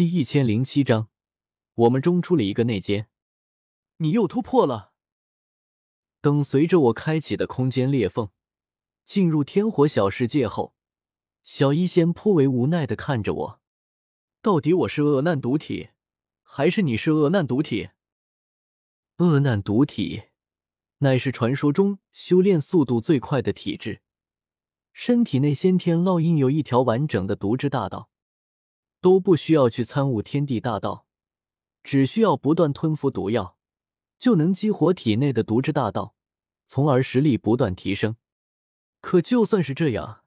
[0.00, 1.10] 第一千零七章，
[1.74, 3.10] 我们中出了一个内奸，
[3.98, 4.94] 你又突破了。
[6.22, 8.30] 等随着我开启的空间裂缝
[9.04, 10.74] 进入天火小世界后，
[11.42, 13.60] 小医仙颇为无奈的看着我。
[14.40, 15.90] 到底我是恶难毒体，
[16.40, 17.90] 还是你是恶难毒体？
[19.18, 20.22] 恶难毒体
[21.00, 24.00] 乃是传说中修炼速度最快的体质，
[24.94, 28.08] 身体内先天烙印有一条完整的毒之大道，
[29.00, 31.06] 都不需要去参悟天地大道，
[31.82, 33.56] 只需要不断吞服毒药。
[34.18, 36.14] 就能激活体内的毒之大道，
[36.66, 38.16] 从而实力不断提升。
[39.00, 40.24] 可就算是这样，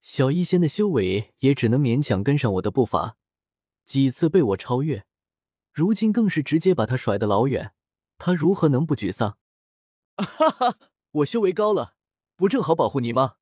[0.00, 3.18] 小医仙的修为也只能勉强跟上我的步伐，
[3.84, 5.04] 几次被我超越，
[5.72, 7.74] 如今更是直接把他甩得老远。
[8.16, 9.36] 他如何能不沮丧？
[10.16, 10.78] 哈哈，
[11.10, 11.96] 我修为高了，
[12.36, 13.34] 不正好保护你吗？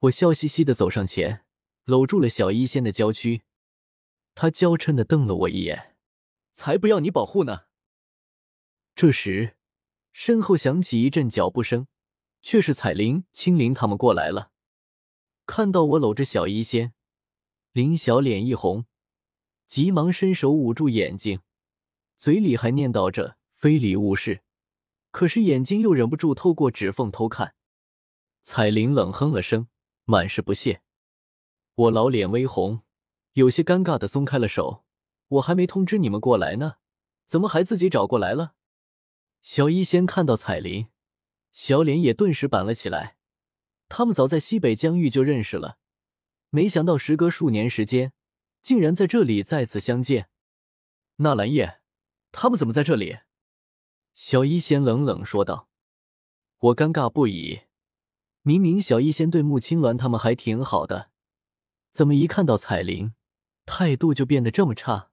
[0.00, 1.44] 我笑嘻嘻的走上前，
[1.84, 3.42] 搂住了小医仙的娇躯。
[4.34, 5.96] 他娇嗔的瞪了我一眼
[6.52, 7.62] ：“才不要你保护呢！”
[8.94, 9.56] 这时，
[10.12, 11.86] 身后响起一阵脚步声，
[12.42, 14.52] 却是彩铃、青灵他们过来了。
[15.46, 16.94] 看到我搂着小医仙，
[17.72, 18.86] 林小脸一红，
[19.66, 21.40] 急忙伸手捂住眼睛，
[22.16, 24.42] 嘴里还念叨着“非礼勿视”，
[25.10, 27.54] 可是眼睛又忍不住透过指缝偷看。
[28.42, 29.68] 彩铃冷哼了声，
[30.04, 30.82] 满是不屑。
[31.74, 32.83] 我老脸微红，
[33.34, 34.84] 有些尴尬的松开了手。
[35.28, 36.76] 我还没通知你们过来呢，
[37.24, 38.54] 怎么还自己找过来了？
[39.40, 40.88] 小医仙看到彩铃，
[41.50, 43.16] 小脸也顿时板了起来。
[43.88, 45.78] 他们早在西北疆域就认识了，
[46.50, 48.12] 没想到时隔数年时间，
[48.62, 50.28] 竟然在这里再次相见。
[51.16, 51.80] 纳兰叶，
[52.30, 53.18] 他们怎么在这里？
[54.14, 55.68] 小医仙冷冷说道。
[56.58, 57.62] 我尴尬不已，
[58.42, 61.10] 明明小医仙对穆青鸾他们还挺好的，
[61.92, 63.14] 怎么一看到彩铃，
[63.66, 65.10] 态度就变得这么差？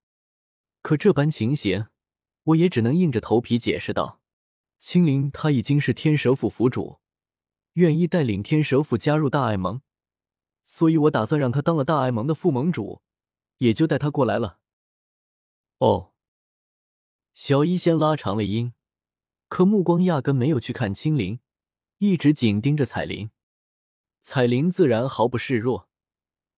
[0.82, 1.88] 可这般情形，
[2.44, 4.20] 我也只能硬着头皮解释道。
[4.78, 7.00] 青灵他已经是天蛇府府主，
[7.74, 9.82] 愿意带领天蛇府加入大爱盟，
[10.64, 13.04] 所以我打算让他当了大爱盟的副盟主，
[13.60, 14.60] 也就带他过来了。
[15.78, 16.14] 哦，
[17.34, 18.74] 小医仙拉长了音，
[19.48, 21.40] 可目光压根没有去看青灵，
[22.00, 23.30] 一直紧盯着彩铃。
[24.20, 25.88] 彩铃自然毫不示弱，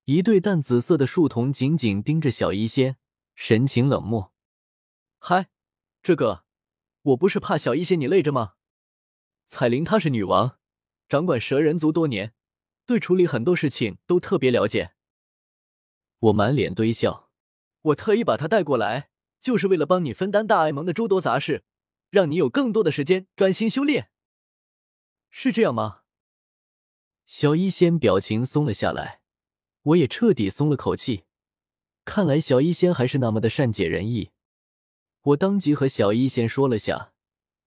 [0.05, 2.97] 一对淡紫色的树瞳紧紧盯着小医仙，
[3.35, 4.33] 神情冷漠。
[5.17, 5.49] 嗨，
[6.01, 6.43] 这个。
[7.03, 8.55] 我不是怕小医仙你累着吗？
[9.45, 10.57] 彩铃她是女王，
[11.07, 12.33] 掌管蛇人族多年，
[12.85, 14.93] 对处理很多事情都特别了解。
[16.19, 17.29] 我满脸堆笑，
[17.81, 19.09] 我特意把她带过来，
[19.39, 21.63] 就是为了帮你分担大爱盟的诸多杂事，
[22.09, 24.11] 让你有更多的时间专心修炼。
[25.29, 26.01] 是这样吗？
[27.25, 29.21] 小医仙表情松了下来，
[29.83, 31.23] 我也彻底松了口气。
[32.05, 34.31] 看来小医仙还是那么的善解人意。
[35.21, 37.13] 我当即和小医仙说了下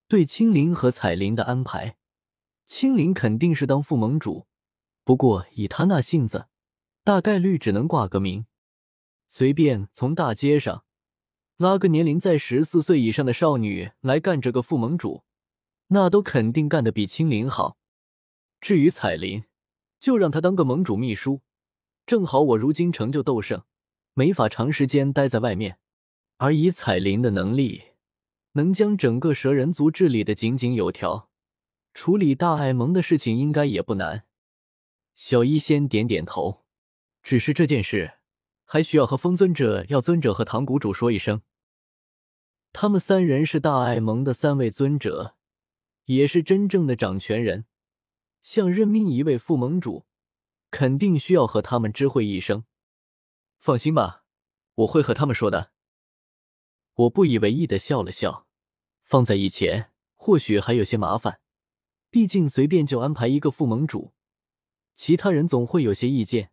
[0.09, 1.97] 对青灵和彩铃的安排。
[2.67, 4.47] 青灵肯定是当副盟主，
[5.05, 6.49] 不过以他那性子，
[7.05, 8.47] 大概率只能挂个名。
[9.29, 10.85] 随便从大街上
[11.57, 15.23] 拉个年龄在十四岁以上的少女来干这个副盟主，
[15.89, 17.79] 那都肯定干得比青灵好。
[18.61, 19.45] 至于彩铃，
[20.01, 21.41] 就让她当个盟主秘书。
[22.07, 23.65] 正好我如今成就斗圣，
[24.15, 25.79] 没法长时间待在外面。
[26.37, 27.83] 而以彩铃的能力，
[28.53, 31.31] 能将整个蛇人族治理的井井有条，
[31.93, 34.25] 处理大爱盟的事情应该也不难。
[35.15, 36.65] 小医仙点点头，
[37.23, 38.19] 只是这件事
[38.65, 41.43] 还需要和风尊者、药尊者和唐谷主说一声。
[42.73, 45.35] 他们三人是大爱盟的三位尊者，
[46.05, 47.65] 也是真正的掌权人，
[48.43, 50.05] 想任命一位副盟主，
[50.77, 52.65] 肯定需要和他们知会一声。
[53.59, 54.25] 放心吧，
[54.75, 55.73] 我会和他们说的。
[56.93, 58.47] 我不以为意的笑了笑，
[59.03, 61.41] 放在以前或许还有些麻烦，
[62.11, 64.13] 毕竟随便就安排一个副盟主，
[64.95, 66.51] 其他人总会有些意见，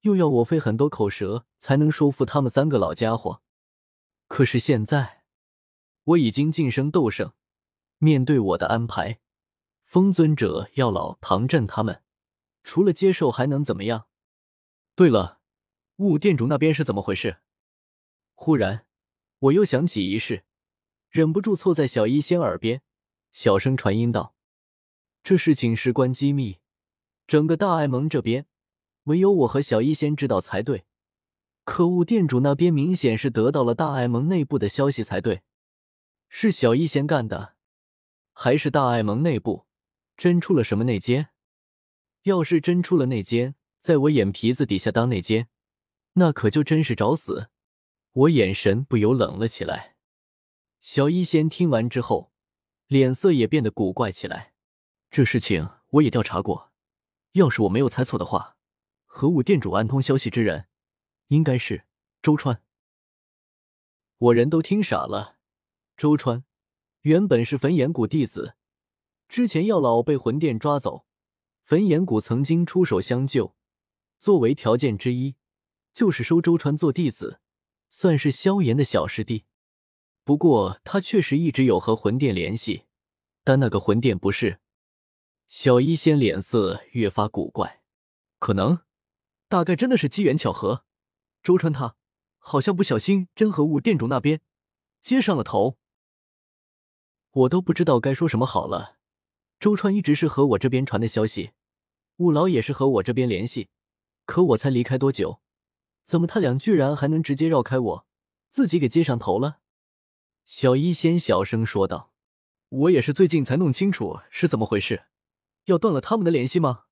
[0.00, 3.42] 又要我费很多口舌才能说服他们三个老家伙。
[4.28, 5.24] 可是现在
[6.04, 7.34] 我已经晋升斗圣，
[7.98, 9.20] 面对我的安排，
[9.84, 12.02] 风尊者、药老、唐震他们
[12.62, 14.06] 除了接受还能怎么样？
[14.94, 15.40] 对了，
[15.96, 17.38] 雾店主那边是怎么回事？
[18.34, 18.86] 忽然。
[19.42, 20.44] 我又想起一事，
[21.10, 22.80] 忍不住凑在小医仙耳边，
[23.32, 24.36] 小声传音道
[25.24, 26.60] ：“这事情事关机密，
[27.26, 28.46] 整个大爱盟这边
[29.04, 30.84] 唯有我和小医仙知道才对。
[31.64, 35.42] 可雾，店主那边明显是得到了大爱盟内部的消息才对，
[36.28, 37.56] 是小医仙干的，
[38.32, 39.66] 还是大爱盟内部
[40.16, 41.30] 真出了什么内奸？
[42.22, 45.48] 要是真出了内奸，在我眼皮子底下当内奸，
[46.14, 47.48] 那可就真是找死。”
[48.12, 49.96] 我眼神不由冷了起来。
[50.82, 52.30] 小医仙听完之后，
[52.86, 54.52] 脸色也变得古怪起来。
[55.10, 56.72] 这事情我也调查过，
[57.32, 58.56] 要是我没有猜错的话，
[59.06, 60.66] 和武店主暗通消息之人，
[61.28, 61.86] 应该是
[62.20, 62.62] 周川。
[64.18, 65.38] 我人都听傻了。
[65.96, 66.44] 周川
[67.00, 68.56] 原本是焚炎谷弟子，
[69.26, 71.06] 之前药老被魂殿抓走，
[71.72, 73.56] 焚炎谷曾经出手相救，
[74.20, 75.36] 作为条件之一，
[75.94, 77.40] 就是收周川做弟子，
[77.88, 79.46] 算是萧炎的小师弟。
[80.22, 82.84] 不过他确实一直有和魂殿联系，
[83.42, 84.60] 但那个魂殿不是。
[85.48, 87.80] 小医仙脸色越发古怪，
[88.38, 88.80] 可能，
[89.48, 90.84] 大概真的是机缘巧合。
[91.42, 91.96] 周川他
[92.36, 94.42] 好像不小心真和武店主那边
[95.00, 95.78] 接上了头，
[97.30, 98.98] 我都不知道该说什么好了。
[99.58, 101.52] 周川一直是和我这边传的消息，
[102.22, 103.68] 雾老也是和我这边联系，
[104.26, 105.40] 可我才离开多久，
[106.04, 108.06] 怎么他俩居然还能直接绕开我，
[108.48, 109.58] 自己给接上头了？
[110.46, 112.12] 小医仙小声说道
[112.70, 115.06] ：“我也是最近才弄清楚是怎么回事，
[115.64, 116.84] 要断了他们的联系吗？”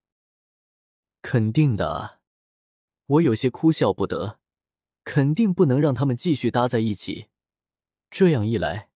[1.22, 2.18] 肯定的，
[3.06, 4.40] 我有些哭笑不得，
[5.04, 7.28] 肯定不能让他们继续搭在一起，
[8.10, 8.90] 这样一来，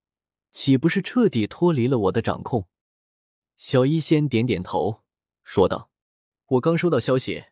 [0.50, 2.66] 岂不是彻底脱离了我的掌控？
[3.56, 5.02] 小医仙点点头，
[5.44, 5.90] 说道
[6.48, 7.46] ：“我刚收到消息，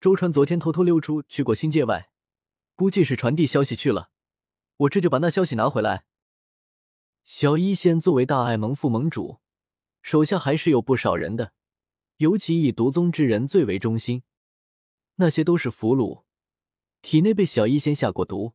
[0.00, 2.10] 周川昨天偷偷溜出去过新界外，
[2.74, 4.10] 估计是传递消息去了。
[4.78, 6.04] 我这就把那消息拿回来。”
[7.22, 9.40] 小医仙作为大爱盟副盟主，
[10.00, 11.52] 手下还是有不少人的，
[12.16, 14.22] 尤其以毒宗之人最为中心。
[15.16, 16.24] 那些都是俘虏，
[17.02, 18.54] 体内被小医仙下过毒，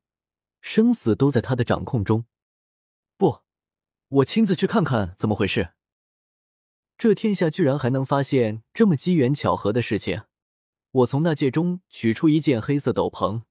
[0.62, 2.26] 生死都在他的掌控中。
[3.18, 3.44] 不，
[4.08, 5.75] 我亲自去看看怎么回事。
[6.98, 10.24] 这天下居然还能发现这么机缘巧合的事情！
[10.92, 13.44] 我从那戒中取出一件黑色斗篷，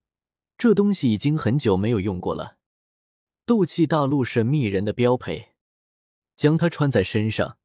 [0.56, 2.56] 这东西已经很久没有用过了。
[3.44, 5.50] 斗气大陆神秘人的标配，
[6.35, 7.58] 将它穿在身上，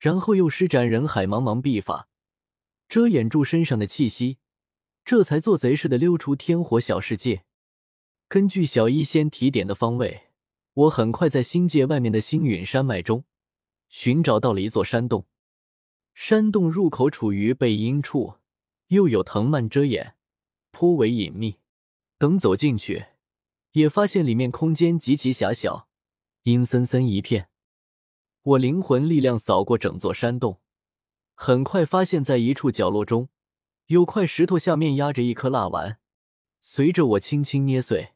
[0.00, 2.08] 然后又施展人海茫茫秘法，
[2.88, 4.38] 遮掩住身上的气息，
[5.04, 7.44] 这才做贼似的溜出天火小世界。
[8.26, 10.22] 根据小医仙提点的方位，
[10.74, 13.24] 我很快在星界外面的星陨山脉中
[13.92, 15.26] 寻找到了一座山洞。
[16.14, 18.34] 山洞入口处于背阴处，
[18.88, 20.16] 又有藤蔓遮掩，
[20.72, 21.58] 颇为隐秘。
[22.18, 23.06] 等走进去。
[23.72, 25.88] 也发现里面空间极其狭小，
[26.42, 27.48] 阴森森一片。
[28.42, 30.60] 我灵魂力量扫过整座山洞，
[31.34, 33.30] 很快发现，在一处角落中，
[33.86, 35.98] 有块石头下面压着一颗蜡丸。
[36.60, 38.12] 随着我轻轻捏碎，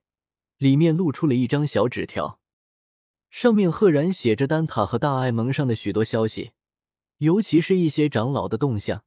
[0.58, 2.38] 里面露出了一张小纸条，
[3.36, 6.52] 上面赫然写着丹塔和大爱盟上的许多消息，
[7.18, 9.04] 尤其是一些长老的动向。